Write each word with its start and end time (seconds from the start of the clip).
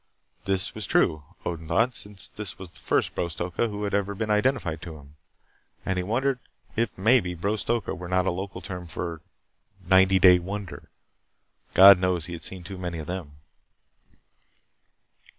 This 0.45 0.73
was 0.73 0.87
true, 0.87 1.25
Odin 1.45 1.67
thought, 1.67 1.93
since 1.93 2.27
this 2.27 2.57
was 2.57 2.71
the 2.71 2.79
first 2.79 3.13
Bro 3.13 3.27
Stoka 3.27 3.67
who 3.67 3.83
had 3.83 3.93
ever 3.93 4.15
been 4.15 4.31
identified 4.31 4.81
to 4.81 4.97
him. 4.97 5.15
And 5.85 5.97
he 5.97 6.01
wondered 6.01 6.39
if 6.75 6.89
maybe 6.97 7.35
Bro 7.35 7.57
Stoka 7.57 7.93
were 7.93 8.07
not 8.09 8.25
a 8.25 8.31
local 8.31 8.61
term 8.61 8.87
for 8.87 9.21
"Ninety 9.87 10.17
Day 10.17 10.39
Wonder." 10.39 10.89
God 11.75 11.99
knows 11.99 12.25
he 12.25 12.33
had 12.33 12.43
seen 12.43 12.63
too 12.63 12.79
many 12.79 12.97
of 12.97 13.05
them. 13.05 13.33